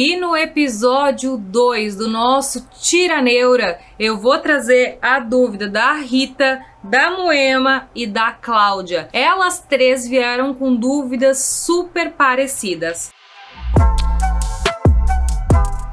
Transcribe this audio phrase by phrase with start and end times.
[0.00, 7.10] E no episódio 2 do nosso Tiraneura, eu vou trazer a dúvida da Rita, da
[7.10, 9.08] Moema e da Cláudia.
[9.12, 13.12] Elas três vieram com dúvidas super parecidas.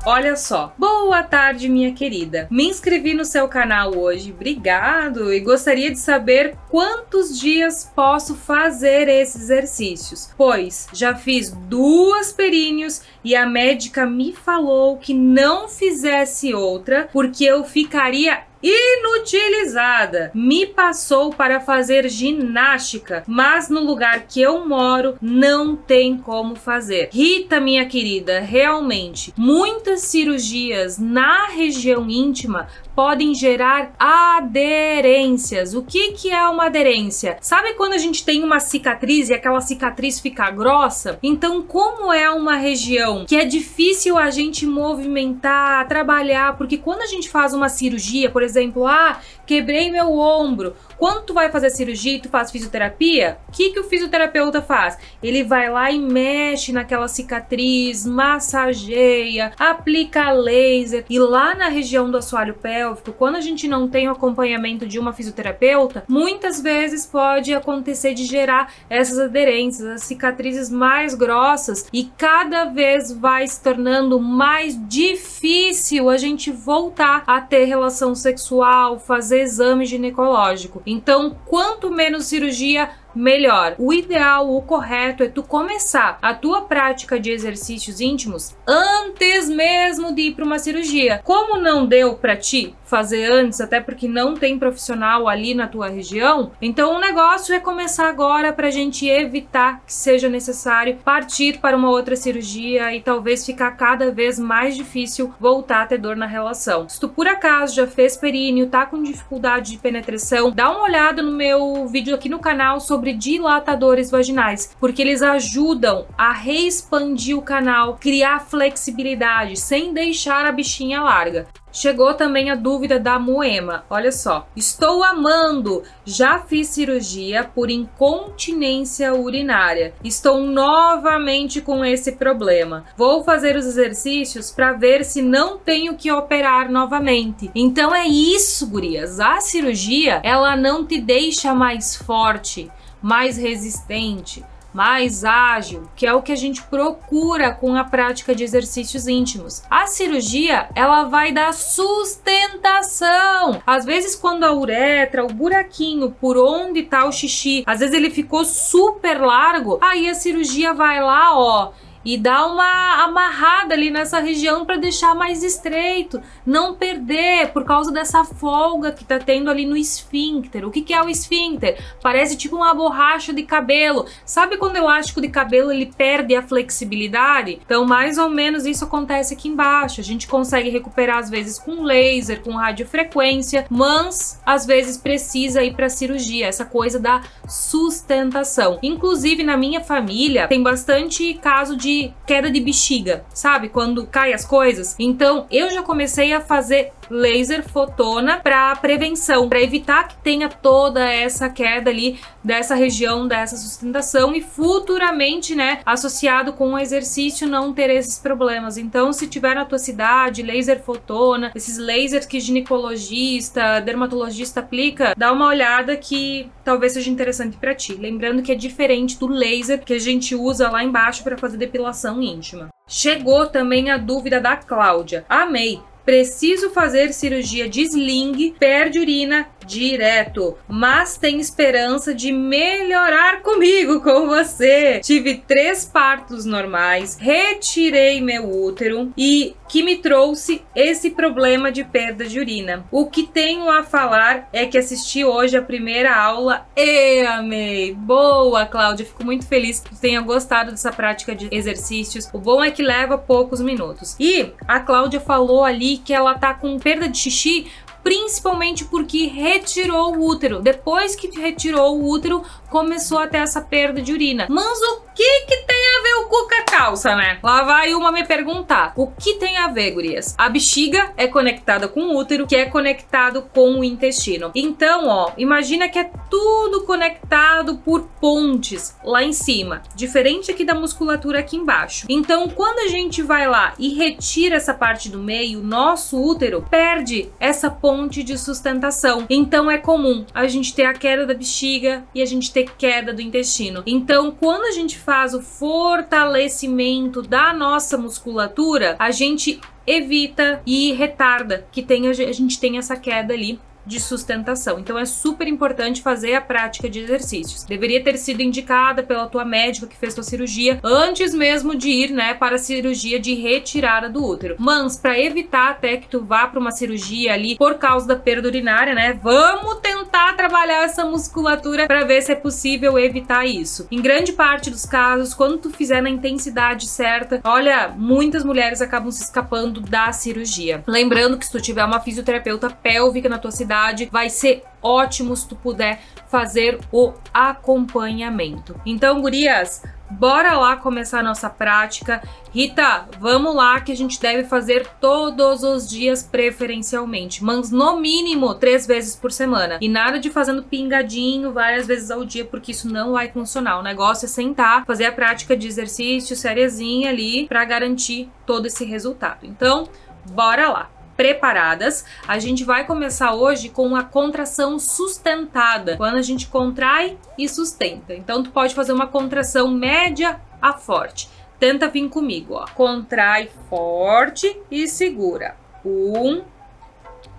[0.08, 0.72] Olha só.
[0.78, 2.48] Boa tarde, minha querida.
[2.52, 9.08] Me inscrevi no seu canal hoje, obrigado, e gostaria de saber quantos dias posso fazer
[9.08, 16.54] esses exercícios, pois já fiz duas perínhos e a médica me falou que não fizesse
[16.54, 20.32] outra porque eu ficaria inutilizada.
[20.34, 27.10] Me passou para fazer ginástica, mas no lugar que eu moro não tem como fazer.
[27.12, 35.74] Rita, minha querida, realmente muitas cirurgias na região íntima podem gerar aderências.
[35.74, 37.38] O que, que é uma aderência?
[37.42, 41.20] Sabe quando a gente tem uma cicatriz e aquela cicatriz fica grossa?
[41.22, 47.08] Então, como é uma região que é difícil a gente movimentar, trabalhar, porque quando a
[47.08, 52.16] gente faz uma cirurgia, por exemplo, ah, quebrei meu ombro, quando tu vai fazer cirurgia
[52.16, 54.98] e tu faz fisioterapia, o que, que o fisioterapeuta faz?
[55.22, 61.06] Ele vai lá e mexe naquela cicatriz, massageia, aplica laser.
[61.10, 64.98] E lá na região do assoalho pélvico, quando a gente não tem o acompanhamento de
[64.98, 71.88] uma fisioterapeuta, muitas vezes pode acontecer de gerar essas aderências, as cicatrizes mais grossas.
[71.92, 79.00] E cada vez vai se tornando mais difícil a gente voltar a ter relação sexual,
[79.00, 80.82] fazer exame ginecológico.
[80.86, 83.76] Então, quanto menos cirurgia, melhor.
[83.78, 90.14] O ideal, o correto é tu começar a tua prática de exercícios íntimos antes mesmo
[90.14, 91.22] de ir para uma cirurgia.
[91.24, 95.90] Como não deu para ti fazer antes, até porque não tem profissional ali na tua
[95.90, 101.60] região, então o negócio é começar agora para a gente evitar que seja necessário partir
[101.60, 106.16] para uma outra cirurgia e talvez ficar cada vez mais difícil voltar a ter dor
[106.16, 106.88] na relação.
[106.88, 111.22] Se tu por acaso já fez períneo, tá com dificuldade de penetração, dá uma olhada
[111.22, 117.38] no meu vídeo aqui no canal sobre sobre dilatadores vaginais, porque eles ajudam a reexpandir
[117.38, 121.48] o canal, criar flexibilidade sem deixar a bichinha larga.
[121.76, 123.84] Chegou também a dúvida da Moema.
[123.90, 124.48] Olha só.
[124.56, 125.84] Estou amando.
[126.06, 129.94] Já fiz cirurgia por incontinência urinária.
[130.02, 132.86] Estou novamente com esse problema.
[132.96, 137.52] Vou fazer os exercícios para ver se não tenho que operar novamente.
[137.54, 139.20] Então é isso, gurias.
[139.20, 142.72] A cirurgia, ela não te deixa mais forte
[143.06, 144.44] mais resistente,
[144.76, 149.64] mais ágil, que é o que a gente procura com a prática de exercícios íntimos.
[149.70, 153.62] A cirurgia, ela vai dar sustentação.
[153.66, 158.10] Às vezes quando a uretra, o buraquinho por onde tá o xixi, às vezes ele
[158.10, 161.72] ficou super largo, aí a cirurgia vai lá, ó,
[162.06, 167.92] e dá uma amarrada ali nessa região para deixar mais estreito, não perder por causa
[167.92, 170.66] dessa folga que tá tendo ali no esfíncter.
[170.66, 171.84] O que, que é o esfíncter?
[172.02, 174.06] Parece tipo uma borracha de cabelo.
[174.24, 177.60] Sabe quando o elástico de cabelo ele perde a flexibilidade?
[177.66, 180.00] Então, mais ou menos isso acontece aqui embaixo.
[180.00, 185.74] A gente consegue recuperar às vezes com laser, com radiofrequência, mas às vezes precisa ir
[185.74, 188.78] para cirurgia, essa coisa da sustentação.
[188.84, 191.95] Inclusive na minha família tem bastante caso de
[192.26, 193.70] queda de bexiga, sabe?
[193.70, 194.96] Quando cai as coisas.
[195.00, 201.04] Então eu já comecei a fazer laser fotona para prevenção, para evitar que tenha toda
[201.10, 207.74] essa queda ali dessa região, dessa sustentação e futuramente, né, associado com o exercício não
[207.74, 208.78] ter esses problemas.
[208.78, 215.32] Então, se tiver na tua cidade laser fotona, esses lasers que ginecologista, dermatologista aplica, dá
[215.32, 217.96] uma olhada que talvez seja interessante para ti.
[217.96, 222.22] Lembrando que é diferente do laser que a gente usa lá embaixo para fazer depilação
[222.22, 222.70] íntima.
[222.88, 225.26] Chegou também a dúvida da Cláudia.
[225.28, 225.82] Amei!
[226.06, 234.28] Preciso fazer cirurgia de sling, perde urina direto, mas tem esperança de melhorar comigo, com
[234.28, 235.00] você.
[235.04, 242.26] Tive três partos normais, retirei meu útero e que me trouxe esse problema de perda
[242.26, 242.86] de urina.
[242.92, 247.94] O que tenho a falar é que assisti hoje a primeira aula e amei.
[247.94, 252.30] Boa, Cláudia, fico muito feliz que tenha gostado dessa prática de exercícios.
[252.32, 254.16] O bom é que leva poucos minutos.
[254.20, 257.68] E a Cláudia falou ali que ela tá com perda de xixi
[258.06, 260.62] principalmente porque retirou o útero.
[260.62, 262.44] Depois que retirou o útero,
[262.76, 264.48] começou a ter essa perda de urina.
[264.50, 267.40] Mas o que que tem a ver o cu com a calça, né?
[267.42, 270.36] Lá vai uma me perguntar: o que tem a ver, gurias?
[270.38, 274.52] A bexiga é conectada com o útero, que é conectado com o intestino.
[274.54, 280.76] Então, ó, imagina que é tudo conectado por pontes lá em cima, diferente aqui da
[280.76, 282.06] musculatura aqui embaixo.
[282.10, 287.32] Então, quando a gente vai lá e retira essa parte do meio, nosso útero perde
[287.40, 289.26] essa ponte de sustentação.
[289.30, 293.14] Então, é comum a gente ter a queda da bexiga e a gente ter queda
[293.14, 293.84] do intestino.
[293.86, 301.68] Então, quando a gente faz o fortalecimento da nossa musculatura, a gente evita e retarda
[301.72, 304.80] que tenha, a gente tenha essa queda ali de sustentação.
[304.80, 307.64] Então é super importante fazer a prática de exercícios.
[307.64, 312.12] Deveria ter sido indicada pela tua médica que fez tua cirurgia antes mesmo de ir,
[312.12, 314.56] né, para a cirurgia de retirada do útero.
[314.58, 318.48] Mas para evitar até que tu vá para uma cirurgia ali por causa da perda
[318.48, 323.88] urinária, né, vamos tentar trabalhar essa musculatura para ver se é possível evitar isso.
[323.92, 329.12] Em grande parte dos casos, quando tu fizer na intensidade certa, olha, muitas mulheres acabam
[329.12, 330.84] se escapando da cirurgia.
[330.88, 333.75] Lembrando que se tu tiver uma fisioterapeuta pélvica na tua cidade
[334.12, 338.80] vai ser ótimo se tu puder fazer o acompanhamento.
[338.86, 342.22] Então, gurias, bora lá começar a nossa prática.
[342.52, 348.54] Rita, vamos lá que a gente deve fazer todos os dias preferencialmente, mas no mínimo
[348.56, 349.78] três vezes por semana.
[349.82, 353.80] E nada de fazendo pingadinho várias vezes ao dia, porque isso não vai funcionar.
[353.80, 358.86] O negócio é sentar, fazer a prática de exercício sériezinha ali para garantir todo esse
[358.86, 359.46] resultado.
[359.46, 359.88] Então,
[360.32, 362.06] bora lá preparadas.
[362.28, 368.14] A gente vai começar hoje com a contração sustentada, quando a gente contrai e sustenta.
[368.14, 371.30] Então tu pode fazer uma contração média a forte.
[371.60, 372.66] Tenta vir comigo, ó.
[372.74, 375.56] Contrai forte e segura.
[375.86, 376.44] Um,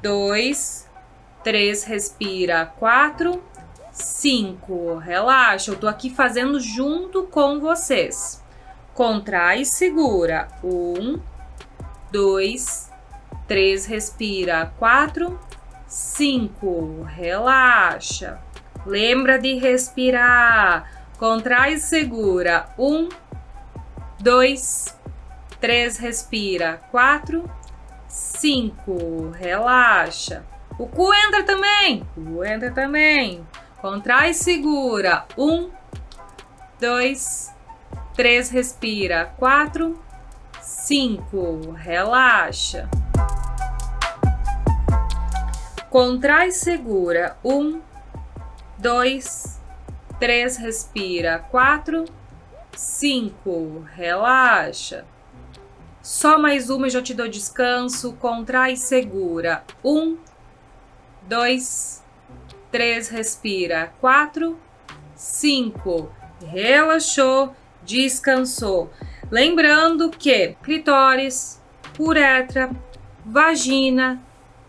[0.02, 0.88] dois,
[1.44, 2.66] três, respira.
[2.78, 3.42] Quatro,
[3.92, 5.70] cinco, relaxa.
[5.70, 8.42] Eu tô aqui fazendo junto com vocês.
[8.94, 10.48] Contrai e segura.
[10.64, 11.20] Um,
[12.10, 12.90] dois,
[13.46, 14.72] 3, respira.
[14.78, 15.38] 4,
[15.86, 18.38] 5, relaxa.
[18.84, 20.90] Lembra de respirar.
[21.18, 22.68] Contrai e segura.
[22.78, 23.08] 1,
[24.20, 24.98] 2,
[25.60, 26.80] 3, respira.
[26.90, 27.48] 4,
[28.08, 30.44] 5, relaxa.
[30.78, 32.06] O cu entra também.
[32.16, 33.46] O cu entra também.
[33.80, 35.24] Contrai e segura.
[35.38, 35.70] 1,
[36.80, 37.54] 2,
[38.14, 39.32] 3, respira.
[39.38, 39.98] 4,
[40.60, 42.88] 5, relaxa.
[45.96, 47.38] Contrai segura.
[47.42, 47.80] Um,
[48.76, 49.58] dois,
[50.20, 51.38] três, respira.
[51.50, 52.04] Quatro,
[52.76, 55.06] cinco, relaxa.
[56.02, 58.12] Só mais uma e já te dou descanso.
[58.20, 59.64] Contrai segura.
[59.82, 60.18] Um,
[61.22, 62.04] dois,
[62.70, 63.90] três, respira.
[63.98, 64.60] Quatro,
[65.14, 66.12] cinco,
[66.46, 68.90] relaxou, descansou.
[69.30, 71.58] Lembrando que clitóris,
[71.98, 72.70] uretra,
[73.24, 74.22] vagina,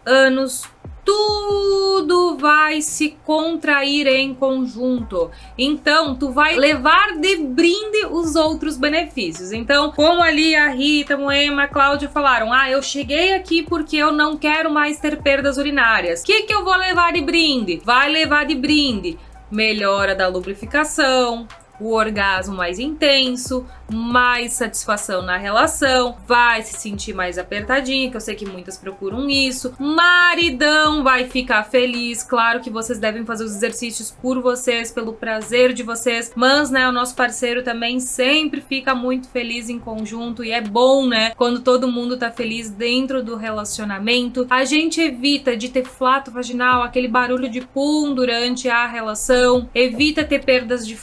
[0.06, 0.64] ânus,
[1.08, 5.32] tudo vai se contrair em conjunto.
[5.58, 9.54] Então, tu vai levar de brinde os outros benefícios.
[9.54, 14.12] Então, como ali a Rita, Moema, a Cláudia falaram: "Ah, eu cheguei aqui porque eu
[14.12, 16.24] não quero mais ter perdas urinárias".
[16.24, 17.82] O que que eu vou levar de brinde?
[17.86, 19.18] Vai levar de brinde
[19.50, 21.48] melhora da lubrificação,
[21.80, 28.22] o orgasmo mais intenso, mais satisfação na relação, vai se sentir mais apertadinha, que eu
[28.22, 29.74] sei que muitas procuram isso.
[29.80, 35.74] Maridão vai ficar feliz, claro que vocês devem fazer os exercícios por vocês, pelo prazer
[35.74, 40.52] de vocês, mas né, o nosso parceiro também sempre fica muito feliz em conjunto e
[40.52, 44.46] é bom, né, quando todo mundo tá feliz dentro do relacionamento.
[44.50, 50.24] A gente evita de ter flato vaginal, aquele barulho de pum durante a relação, evita
[50.24, 50.96] ter perdas de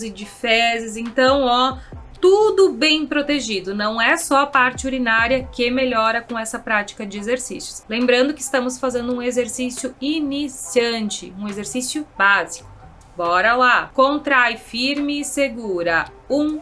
[0.00, 0.96] e de fezes.
[0.96, 1.76] Então, ó,
[2.22, 7.18] tudo bem protegido, não é só a parte urinária que melhora com essa prática de
[7.18, 7.84] exercícios.
[7.88, 12.70] Lembrando que estamos fazendo um exercício iniciante, um exercício básico.
[13.16, 13.90] Bora lá!
[13.92, 16.04] Contrai firme e segura.
[16.30, 16.60] Um,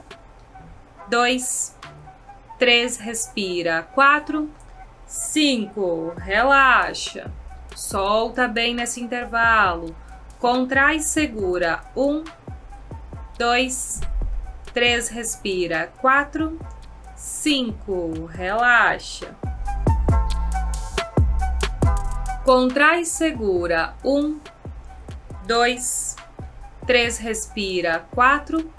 [1.11, 1.77] dois,
[2.59, 3.83] três, respira.
[3.95, 4.49] Quatro,
[5.07, 7.31] cinco, relaxa.
[7.77, 9.95] Solta bem nesse intervalo.
[10.39, 11.83] Contrai e segura.
[11.95, 12.31] Um, dois,
[14.75, 15.91] 3, respira.
[16.03, 16.59] 4,
[17.17, 19.35] 5, relaxa.
[22.45, 23.95] Contrai segura.
[24.05, 24.39] 1,
[25.47, 26.17] 2,
[26.87, 28.05] 3, respira.
[28.11, 28.71] 4,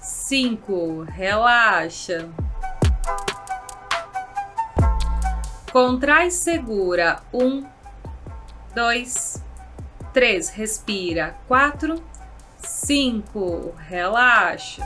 [0.00, 2.28] 5, relaxa.
[5.70, 7.22] Contrai segura.
[7.32, 7.64] 1,
[8.74, 9.42] 2,
[10.12, 11.36] 3, respira.
[11.46, 12.17] 4, 5,
[13.76, 14.82] relaxa.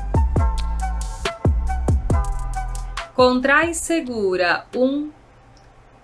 [3.15, 4.67] Contrai e segura.
[4.75, 5.11] Um,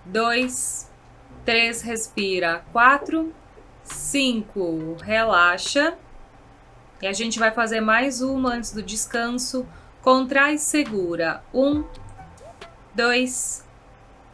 [0.05, 0.89] dois,
[1.43, 2.63] três, respira.
[2.71, 3.33] Quatro,
[3.83, 5.97] cinco, relaxa.
[7.01, 9.65] E a gente vai fazer mais uma antes do descanso.
[10.01, 11.43] Contrai e segura.
[11.51, 11.83] Um,
[12.93, 13.65] dois,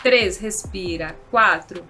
[0.04, 1.16] três, respira.
[1.32, 1.86] Quatro,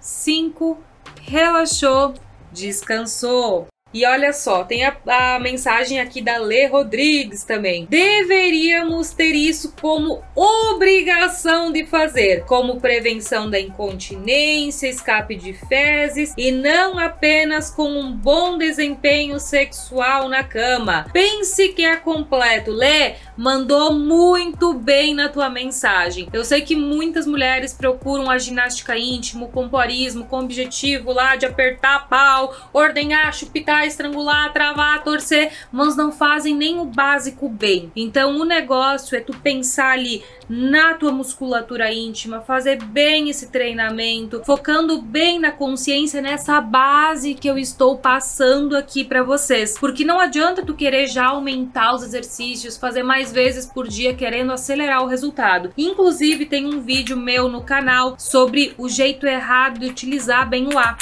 [0.00, 0.82] cinco,
[1.22, 2.14] relaxou,
[2.52, 3.68] descansou.
[3.94, 7.86] E olha só, tem a, a, mensagem aqui da Lê Rodrigues também.
[7.88, 16.50] Deveríamos ter isso como obrigação de fazer, como prevenção da incontinência, escape de fezes e
[16.50, 21.06] não apenas com um bom desempenho sexual na cama.
[21.12, 22.72] Pense que é completo.
[22.72, 26.28] Lê, mandou muito bem na tua mensagem.
[26.32, 31.46] Eu sei que muitas mulheres procuram a ginástica íntima, o pompoarismo com objetivo lá de
[31.46, 37.90] apertar pau, ordenhar, chupitar estrangular, travar, torcer, mas não fazem nem o básico bem.
[37.96, 44.42] Então o negócio é tu pensar ali na tua musculatura íntima, fazer bem esse treinamento,
[44.44, 49.78] focando bem na consciência nessa base que eu estou passando aqui para vocês.
[49.78, 54.52] Porque não adianta tu querer já aumentar os exercícios, fazer mais vezes por dia querendo
[54.52, 55.72] acelerar o resultado.
[55.76, 60.78] Inclusive tem um vídeo meu no canal sobre o jeito errado de utilizar bem o
[60.78, 60.96] ar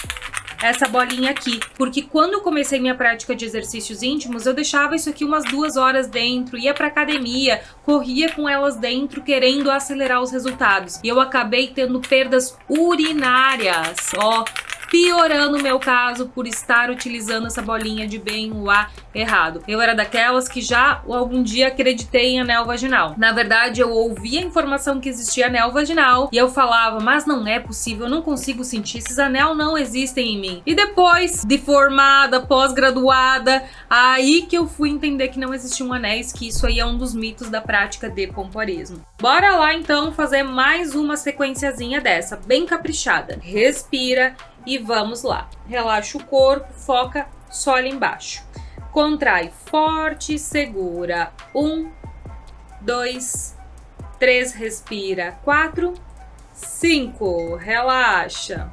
[0.63, 1.61] essa bolinha aqui.
[1.77, 5.77] Porque quando eu comecei minha prática de exercícios íntimos, eu deixava isso aqui umas duas
[5.77, 11.01] horas dentro, ia pra academia, corria com elas dentro, querendo acelerar os resultados.
[11.03, 14.45] E eu acabei tendo perdas urinárias, ó,
[14.93, 19.63] piorando o meu caso por estar utilizando essa bolinha de bem o A errado.
[19.67, 23.15] Eu era daquelas que já algum dia acreditei em anel vaginal.
[23.17, 27.47] Na verdade, eu ouvia a informação que existia anel vaginal e eu falava, mas não
[27.47, 30.63] é possível, eu não consigo sentir, esses anel não existem em mim.
[30.67, 36.49] E depois de formada, pós-graduada, aí que eu fui entender que não existiam anéis, que
[36.49, 39.01] isso aí é um dos mitos da prática de pompoarismo.
[39.19, 43.39] Bora lá então fazer mais uma sequenciazinha dessa, bem caprichada.
[43.41, 44.35] Respira
[44.67, 45.49] e vamos lá.
[45.67, 48.45] Relaxa o corpo, foca só ali embaixo.
[48.93, 51.33] Contrai forte, segura.
[51.55, 51.91] Um,
[52.81, 53.57] dois,
[54.19, 55.39] três, respira.
[55.43, 55.95] Quatro,
[56.53, 58.71] cinco, relaxa.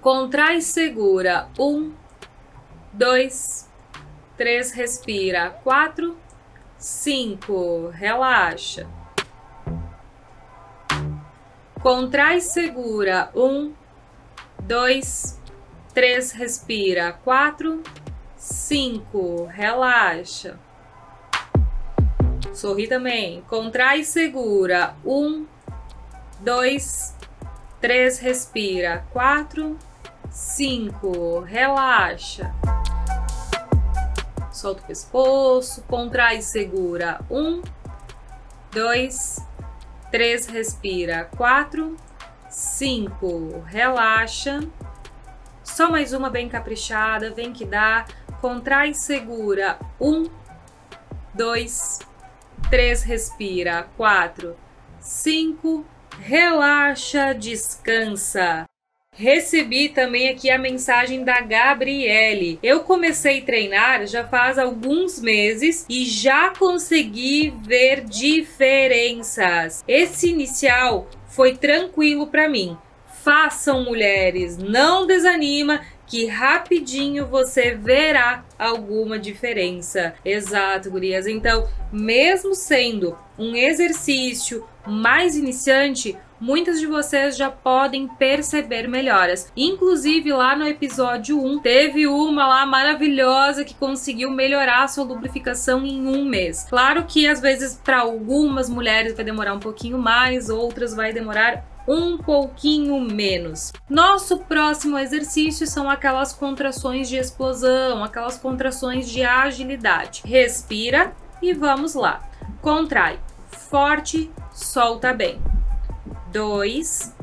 [0.00, 1.48] Contrai, segura.
[1.58, 1.92] Um,
[2.92, 3.68] dois,
[4.36, 5.50] três, respira.
[5.64, 6.16] Quatro,
[6.78, 8.86] cinco, relaxa.
[11.86, 13.30] Contrai, segura.
[13.32, 13.72] Um,
[14.60, 15.40] dois,
[15.94, 17.12] três, respira.
[17.12, 17.80] Quatro,
[18.36, 20.58] cinco, relaxa.
[22.52, 23.40] Sorri também.
[23.42, 24.96] Contrai, segura.
[25.04, 25.46] Um,
[26.40, 27.14] dois,
[27.80, 29.06] três, respira.
[29.12, 29.78] Quatro,
[30.28, 32.52] cinco, relaxa.
[34.50, 35.84] Solta o pescoço.
[35.84, 37.20] Contrai, segura.
[37.30, 37.62] Um,
[38.72, 39.45] dois,
[40.16, 41.28] 3, respira.
[41.36, 41.94] 4,
[42.48, 44.60] 5, relaxa.
[45.62, 48.06] Só mais uma bem caprichada, vem que dá.
[48.40, 49.78] Contrai, segura.
[50.00, 50.30] 1,
[51.34, 51.98] 2,
[52.70, 53.90] 3, respira.
[53.94, 54.56] 4,
[55.00, 55.84] 5,
[56.18, 58.65] relaxa, descansa.
[59.18, 62.58] Recebi também aqui a mensagem da Gabriele.
[62.62, 69.82] Eu comecei a treinar já faz alguns meses e já consegui ver diferenças.
[69.88, 72.76] Esse inicial foi tranquilo para mim.
[73.24, 80.14] Façam, mulheres, não desanima que rapidinho você verá alguma diferença.
[80.24, 81.26] Exato, gurias.
[81.26, 89.52] Então, mesmo sendo um exercício mais iniciante, muitas de vocês já podem perceber melhoras.
[89.56, 95.84] Inclusive, lá no episódio 1, teve uma lá maravilhosa que conseguiu melhorar a sua lubrificação
[95.84, 96.66] em um mês.
[96.68, 101.64] Claro que às vezes para algumas mulheres vai demorar um pouquinho mais, outras vai demorar
[101.88, 103.72] um pouquinho menos.
[103.88, 110.22] Nosso próximo exercício são aquelas contrações de explosão, aquelas contrações de agilidade.
[110.24, 112.28] Respira e vamos lá.
[112.60, 113.18] Contrai
[113.50, 115.40] forte, solta bem
[116.32, 117.14] dois,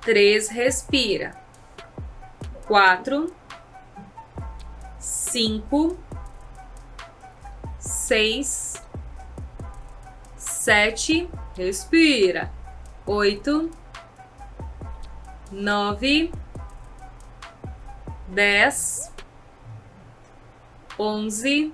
[0.00, 1.34] três, respira,
[2.66, 3.34] quatro,
[4.98, 5.96] cinco,
[7.78, 8.82] seis,
[10.36, 12.52] sete, respira,
[13.06, 13.70] oito,
[15.50, 16.32] nove,
[18.28, 19.12] dez,
[20.98, 21.72] onze,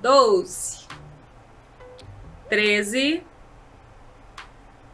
[0.00, 0.86] doze,
[2.48, 3.27] treze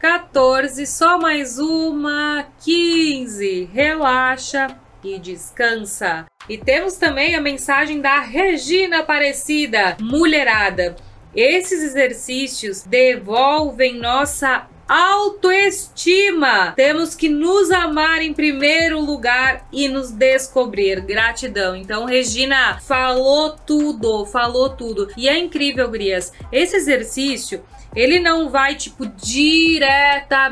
[0.05, 3.67] 14, só mais uma, 15.
[3.73, 4.67] Relaxa
[5.03, 6.27] e descansa.
[6.47, 10.95] E temos também a mensagem da Regina Aparecida, mulherada.
[11.35, 16.73] Esses exercícios devolvem nossa autoestima.
[16.75, 21.01] Temos que nos amar em primeiro lugar e nos descobrir.
[21.01, 21.75] Gratidão.
[21.75, 25.07] Então, Regina falou tudo, falou tudo.
[25.17, 26.31] E é incrível, Grias.
[26.51, 27.63] Esse exercício
[27.95, 30.45] ele não vai, tipo, diretamente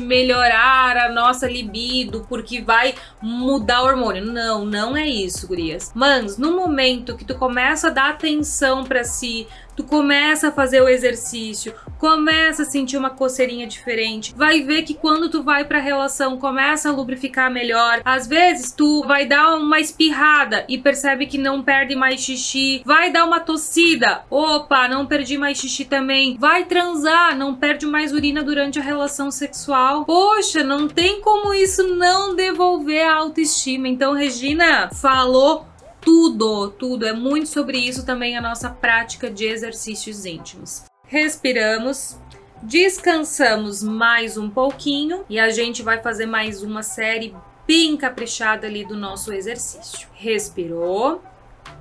[0.00, 4.24] melhorar a nossa libido porque vai mudar o hormônio.
[4.24, 5.90] Não, não é isso, gurias.
[5.94, 9.46] Mans, no momento que tu começa a dar atenção para si,
[9.78, 14.92] tu começa a fazer o exercício, começa a sentir uma coceirinha diferente, vai ver que
[14.92, 18.00] quando tu vai pra relação, começa a lubrificar melhor.
[18.04, 23.12] Às vezes tu vai dar uma espirrada e percebe que não perde mais xixi, vai
[23.12, 26.36] dar uma tossida, opa, não perdi mais xixi também.
[26.40, 30.04] Vai transar, não perde mais urina durante a relação sexual.
[30.04, 33.86] Poxa, não tem como isso não devolver a autoestima.
[33.86, 35.68] Então, Regina falou
[36.08, 37.06] tudo, tudo.
[37.06, 40.84] É muito sobre isso também a nossa prática de exercícios íntimos.
[41.04, 42.18] Respiramos,
[42.62, 47.36] descansamos mais um pouquinho e a gente vai fazer mais uma série
[47.66, 50.08] bem caprichada ali do nosso exercício.
[50.14, 51.22] Respirou,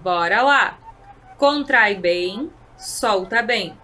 [0.03, 0.77] bora lá.
[1.37, 3.77] Contrai bem, solta bem.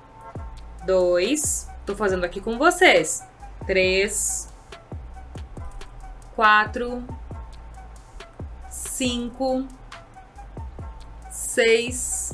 [0.86, 3.26] Dois, tô fazendo aqui com vocês.
[3.66, 4.54] Três,
[6.36, 7.02] quatro,
[8.70, 9.66] cinco
[11.54, 12.32] seis,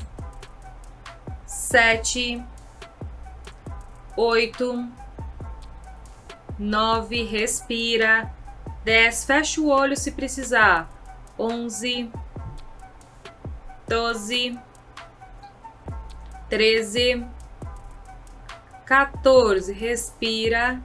[1.46, 2.42] sete,
[4.16, 4.88] oito,
[6.58, 8.34] nove, respira,
[8.82, 10.90] dez, fecha o olho se precisar,
[11.38, 12.10] onze,
[13.86, 14.58] doze,
[16.50, 17.28] treze,
[18.86, 20.82] 14, respira,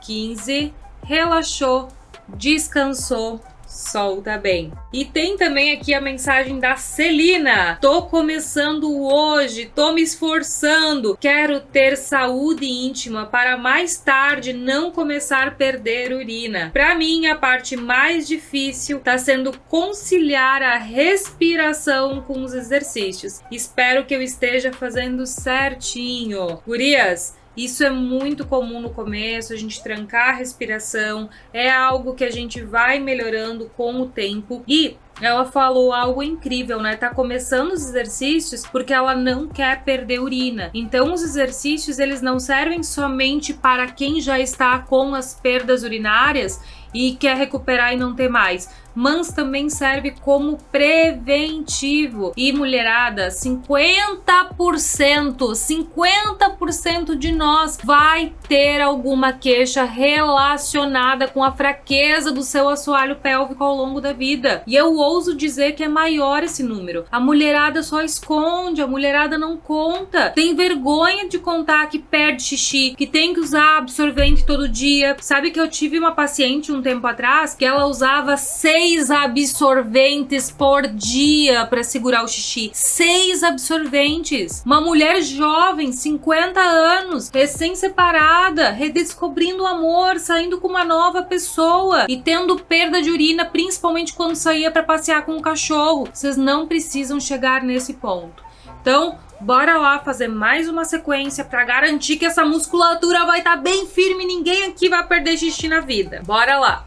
[0.00, 0.74] 15,
[1.04, 1.88] relaxou,
[2.26, 3.38] descansou,
[3.70, 4.72] solta bem.
[4.92, 7.78] E tem também aqui a mensagem da Celina.
[7.80, 15.46] Tô começando hoje, tô me esforçando, quero ter saúde íntima para mais tarde não começar
[15.46, 16.70] a perder urina.
[16.72, 23.40] Para mim, a parte mais difícil tá sendo conciliar a respiração com os exercícios.
[23.50, 26.60] Espero que eu esteja fazendo certinho.
[26.66, 32.24] Gurias, isso é muito comum no começo, a gente trancar a respiração, é algo que
[32.24, 36.96] a gente vai melhorando com o tempo e ela falou algo incrível, né?
[36.96, 40.70] Tá começando os exercícios porque ela não quer perder urina.
[40.72, 46.60] Então os exercícios eles não servem somente para quem já está com as perdas urinárias
[46.92, 52.32] e quer recuperar e não ter mais mas também serve como preventivo.
[52.36, 62.42] E mulherada, 50%, 50% de nós vai ter alguma queixa relacionada com a fraqueza do
[62.42, 64.62] seu assoalho pélvico ao longo da vida.
[64.66, 67.04] E eu ouso dizer que é maior esse número.
[67.10, 70.30] A mulherada só esconde, a mulherada não conta.
[70.30, 75.16] Tem vergonha de contar que perde xixi, que tem que usar absorvente todo dia.
[75.20, 80.50] Sabe que eu tive uma paciente um tempo atrás que ela usava seis seis absorventes
[80.50, 82.70] por dia para segurar o xixi.
[82.72, 84.62] Seis absorventes.
[84.64, 92.16] Uma mulher jovem, 50 anos, recém-separada, redescobrindo o amor, saindo com uma nova pessoa e
[92.16, 96.08] tendo perda de urina, principalmente quando saía para passear com o cachorro.
[96.12, 98.42] Vocês não precisam chegar nesse ponto.
[98.80, 103.62] Então, bora lá fazer mais uma sequência para garantir que essa musculatura vai estar tá
[103.62, 106.22] bem firme, ninguém aqui vai perder xixi na vida.
[106.24, 106.86] Bora lá.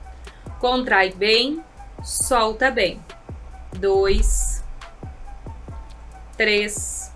[0.60, 1.64] Contrai bem,
[2.04, 3.02] solta bem.
[3.74, 4.64] Dois,
[6.38, 7.12] três,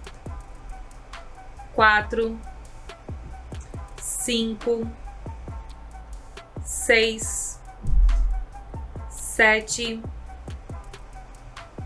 [1.74, 2.40] quatro,
[4.02, 4.90] cinco,
[6.64, 7.62] seis,
[9.10, 10.02] sete,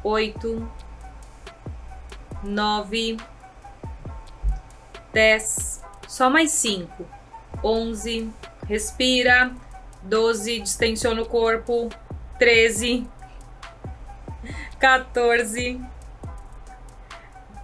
[0.03, 0.71] oito,
[2.41, 3.17] nove,
[5.13, 5.81] dez.
[6.07, 7.05] Só mais cinco.
[7.63, 8.29] Onze.
[8.67, 9.51] Respira.
[10.03, 10.59] Doze.
[10.59, 11.89] Distensiona o corpo.
[12.39, 13.07] 13,
[14.79, 15.79] 14,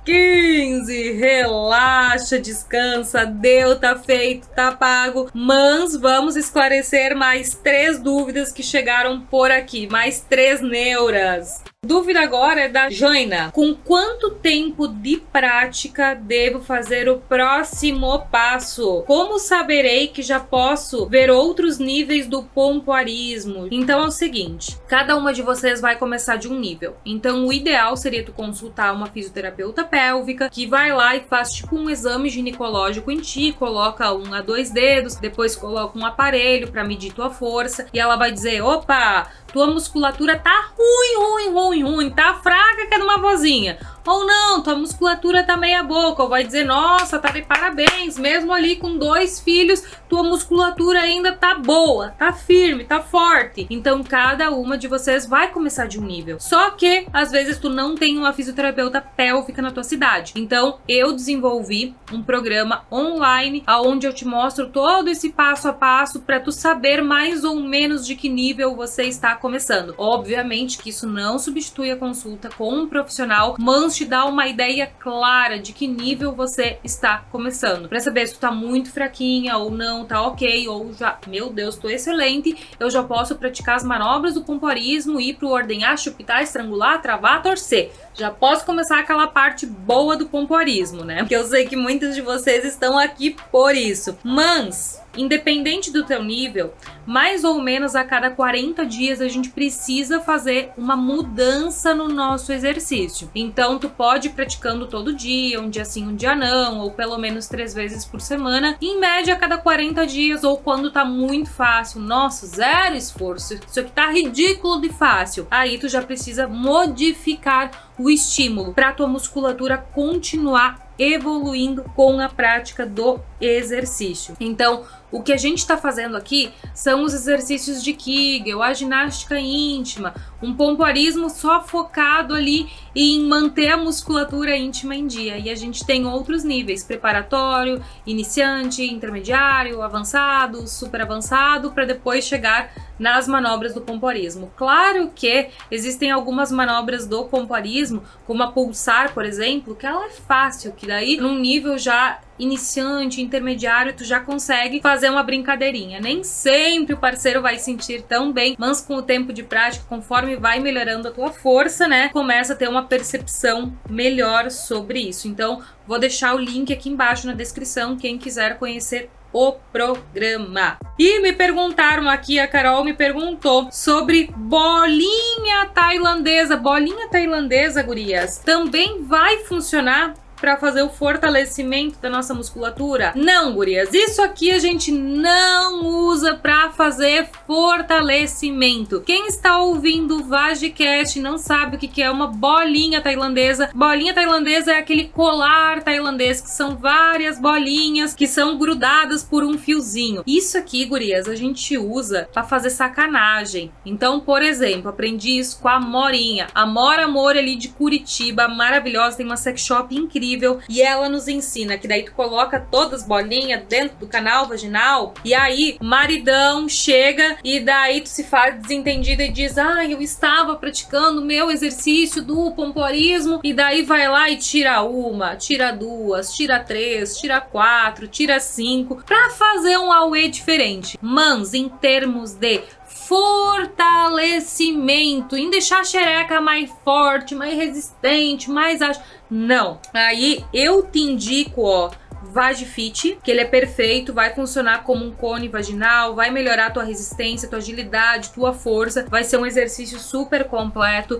[0.05, 1.13] 15.
[1.13, 5.31] Relaxa, descansa, deu, tá feito, tá pago.
[5.33, 11.63] Mas vamos esclarecer mais três dúvidas que chegaram por aqui, mais três neuras.
[11.87, 13.49] Dúvida agora é da Jaina.
[13.53, 19.03] Com quanto tempo de prática devo fazer o próximo passo?
[19.07, 23.69] Como saberei que já posso ver outros níveis do pompoarismo?
[23.71, 26.97] Então é o seguinte, cada uma de vocês vai começar de um nível.
[27.05, 31.77] Então o ideal seria tu consultar uma fisioterapeuta pélvica que vai lá e faz tipo
[31.77, 36.83] um exame ginecológico em ti, coloca um a dois dedos, depois coloca um aparelho para
[36.83, 42.09] medir tua força e ela vai dizer: "Opa, tua musculatura tá ruim, ruim, ruim, ruim,
[42.09, 43.77] tá fraca que é uma vozinha.
[44.07, 48.53] Ou não, tua musculatura tá meia boca, ou vai dizer, nossa, tá de parabéns, mesmo
[48.53, 53.67] ali com dois filhos, tua musculatura ainda tá boa, tá firme, tá forte.
[53.69, 56.39] Então cada uma de vocês vai começar de um nível.
[56.39, 60.31] Só que às vezes tu não tem uma fisioterapeuta pélvica na tua cidade.
[60.37, 66.21] Então eu desenvolvi um programa online aonde eu te mostro todo esse passo a passo
[66.21, 69.93] para tu saber mais ou menos de que nível você está começando.
[69.97, 74.85] Obviamente que isso não substitui a consulta com um profissional, mas te dá uma ideia
[74.85, 77.89] clara de que nível você está começando.
[77.89, 81.77] Para saber se tu tá muito fraquinha ou não, tá ok, ou já, meu Deus,
[81.77, 87.01] tô excelente, eu já posso praticar as manobras do pompoarismo, ir pro ordenhar, chupitar, estrangular,
[87.01, 87.91] travar, torcer.
[88.17, 91.19] Já posso começar aquela parte boa do pompoarismo, né?
[91.19, 94.17] Porque eu sei que muitos de vocês estão aqui por isso.
[94.23, 96.73] Mas Independente do teu nível,
[97.05, 102.53] mais ou menos a cada 40 dias a gente precisa fazer uma mudança no nosso
[102.53, 103.29] exercício.
[103.33, 107.17] Então tu pode ir praticando todo dia, um dia sim, um dia não, ou pelo
[107.17, 111.49] menos três vezes por semana, em média a cada 40 dias, ou quando tá muito
[111.49, 115.47] fácil, nossa, zero esforço, isso aqui tá ridículo de fácil.
[115.49, 122.85] Aí tu já precisa modificar o estímulo para tua musculatura continuar evoluindo com a prática
[122.85, 124.35] do exercício.
[124.39, 129.39] Então, o que a gente está fazendo aqui são os exercícios de Kegel, a ginástica
[129.39, 135.37] íntima, um pompoarismo só focado ali em manter a musculatura íntima em dia.
[135.37, 142.71] E a gente tem outros níveis: preparatório, iniciante, intermediário, avançado, super avançado, para depois chegar
[142.99, 144.51] nas manobras do pompoarismo.
[144.55, 150.09] Claro que existem algumas manobras do pompoarismo, como a pulsar, por exemplo, que ela é
[150.09, 155.99] fácil, que daí num nível já iniciante, intermediário, tu já consegue fazer uma brincadeirinha.
[155.99, 160.35] Nem sempre o parceiro vai sentir tão bem, mas com o tempo de prática, conforme
[160.35, 165.27] vai melhorando a tua força, né, começa a ter uma percepção melhor sobre isso.
[165.27, 170.77] Então, vou deixar o link aqui embaixo na descrição, quem quiser conhecer o programa.
[170.97, 176.57] E me perguntaram aqui, a Carol me perguntou sobre bolinha tailandesa.
[176.57, 183.11] Bolinha tailandesa, gurias, também vai funcionar para fazer o fortalecimento da nossa musculatura?
[183.15, 183.89] Não, gurias.
[183.93, 189.01] Isso aqui a gente não usa para fazer fortalecimento.
[189.01, 193.69] Quem está ouvindo o Vagicast não sabe o que é uma bolinha tailandesa.
[193.73, 199.57] Bolinha tailandesa é aquele colar tailandês que são várias bolinhas que são grudadas por um
[199.57, 200.23] fiozinho.
[200.25, 203.71] Isso aqui, gurias, a gente usa para fazer sacanagem.
[203.85, 206.47] Então, por exemplo, aprendi isso com a Morinha.
[206.53, 211.07] A Mora Amor ali de Curitiba, maravilhosa, tem uma sex shop incrível incrível e ela
[211.07, 215.77] nos ensina que daí tu coloca todas as bolinhas dentro do canal vaginal e aí
[215.81, 221.49] maridão chega e daí tu se faz desentendida e diz: "Ah, eu estava praticando meu
[221.49, 227.39] exercício do pompoarismo" e daí vai lá e tira uma, tira duas, tira três, tira
[227.39, 230.97] quatro, tira cinco para fazer um auê diferente.
[231.01, 232.61] Mans, em termos de
[233.07, 239.01] fortalecimento, em deixar a xereca mais forte, mais resistente, mais ágil.
[239.29, 239.79] Não.
[239.93, 241.89] Aí eu te indico, ó,
[242.37, 247.49] Vagifit, que ele é perfeito, vai funcionar como um cone vaginal, vai melhorar tua resistência,
[247.49, 251.19] tua agilidade, tua força, vai ser um exercício super completo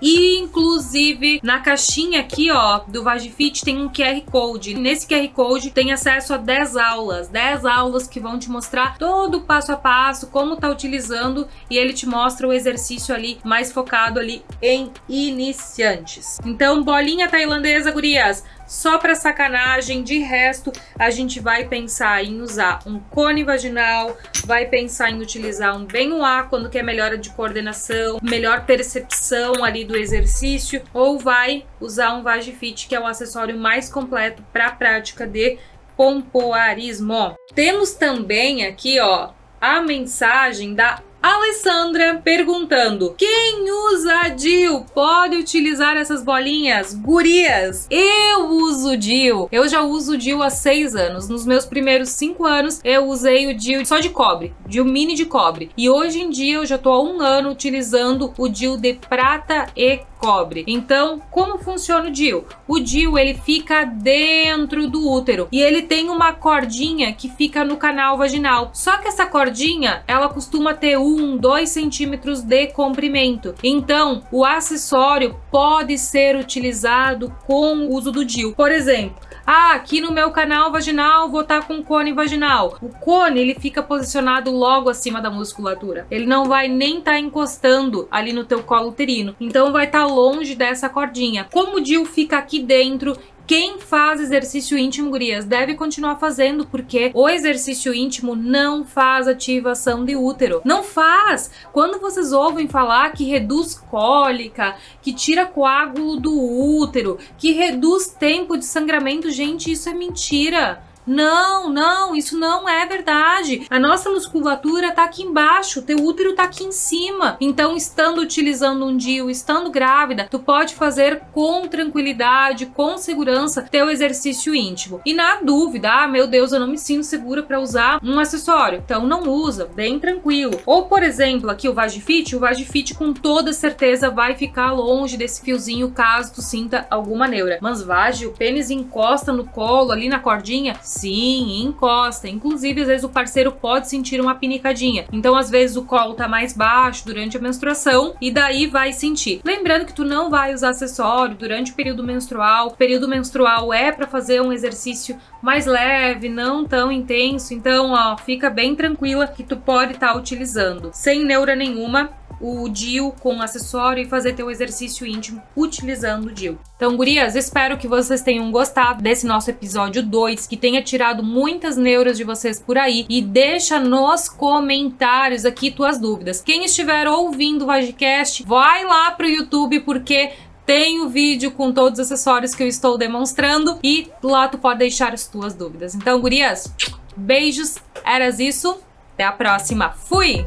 [0.00, 4.74] e inclusive na caixinha aqui, ó, do Vagifit tem um QR Code.
[4.74, 9.38] Nesse QR Code tem acesso a 10 aulas, 10 aulas que vão te mostrar todo
[9.38, 13.72] o passo a passo, como tá utilizando e ele te mostra o exercício ali mais
[13.72, 16.38] focado ali em iniciantes.
[16.44, 20.02] Então, bolinha tailandesa, gurias, só para sacanagem.
[20.02, 25.76] De resto, a gente vai pensar em usar um cone vaginal, vai pensar em utilizar
[25.76, 31.66] um bem A quando quer melhora de coordenação, melhor percepção ali do exercício, ou vai
[31.78, 35.58] usar um Vagifit, que é o acessório mais completo para a prática de
[35.94, 37.34] pompoarismo.
[37.54, 39.30] Temos também aqui, ó,
[39.60, 46.94] a mensagem da Alessandra perguntando: quem usa DIL pode utilizar essas bolinhas?
[46.94, 49.48] Gurias, eu uso DIL.
[49.52, 51.28] Eu já uso DIL há seis anos.
[51.28, 55.24] Nos meus primeiros cinco anos, eu usei o DIL só de cobre, DIL mini de
[55.24, 55.70] cobre.
[55.76, 59.66] E hoje em dia eu já tô há um ano utilizando o DIL de prata
[59.76, 60.64] e cobre.
[60.68, 62.46] Então, como funciona o DIL?
[62.68, 67.76] O DIL ele fica dentro do útero e ele tem uma cordinha que fica no
[67.76, 68.70] canal vaginal.
[68.72, 73.52] Só que essa cordinha ela costuma ter um, dois centímetros de comprimento.
[73.64, 78.54] Então, o acessório pode ser utilizado com o uso do DIL.
[78.54, 79.16] Por exemplo,
[79.54, 82.78] Ah, aqui no meu canal vaginal vou estar tá com cone vaginal.
[82.80, 86.06] O cone, ele fica posicionado logo acima da musculatura.
[86.10, 89.36] Ele não vai nem estar tá encostando ali no teu colo uterino.
[89.38, 91.46] Então vai estar tá longe dessa cordinha.
[91.52, 93.14] Como o DIU fica aqui dentro
[93.46, 100.04] quem faz exercício íntimo, gurias, deve continuar fazendo, porque o exercício íntimo não faz ativação
[100.04, 100.62] de útero.
[100.64, 101.50] Não faz!
[101.72, 108.56] Quando vocês ouvem falar que reduz cólica, que tira coágulo do útero, que reduz tempo
[108.56, 110.82] de sangramento, gente, isso é mentira.
[111.06, 113.66] Não, não, isso não é verdade.
[113.68, 117.36] A nossa musculatura tá aqui embaixo, teu útero tá aqui em cima.
[117.40, 123.90] Então, estando utilizando um DIU, estando grávida, tu pode fazer com tranquilidade, com segurança, teu
[123.90, 125.00] exercício íntimo.
[125.04, 128.82] E na dúvida, ah, meu Deus, eu não me sinto segura para usar um acessório.
[128.84, 130.60] Então, não usa, bem tranquilo.
[130.64, 135.42] Ou, por exemplo, aqui o Vagifit, o Vagifit com toda certeza vai ficar longe desse
[135.42, 137.58] fiozinho caso tu sinta alguma neura.
[137.60, 142.28] Mas Vagi, o pênis encosta no colo, ali na cordinha, Sim, encosta.
[142.28, 145.06] Inclusive, às vezes o parceiro pode sentir uma pinicadinha.
[145.10, 149.40] Então, às vezes o colo tá mais baixo durante a menstruação e daí vai sentir.
[149.44, 152.68] Lembrando que tu não vai usar acessório durante o período menstrual.
[152.68, 157.54] O período menstrual é para fazer um exercício mais leve, não tão intenso.
[157.54, 162.10] Então, ó, fica bem tranquila que tu pode estar tá utilizando sem neura nenhuma
[162.42, 166.58] o DIU com acessório e fazer teu exercício íntimo utilizando o DIU.
[166.76, 171.76] Então, gurias, espero que vocês tenham gostado desse nosso episódio 2, que tenha tirado muitas
[171.76, 176.42] neuras de vocês por aí e deixa nos comentários aqui tuas dúvidas.
[176.42, 180.32] Quem estiver ouvindo o Vagicast, vai lá pro YouTube porque
[180.66, 184.80] tem o vídeo com todos os acessórios que eu estou demonstrando e lá tu pode
[184.80, 185.94] deixar as tuas dúvidas.
[185.94, 186.72] Então, gurias,
[187.16, 188.78] beijos, eras isso.
[189.14, 189.90] Até a próxima.
[189.90, 190.44] Fui!